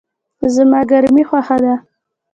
[0.55, 1.73] زما ګرمی خوښه ده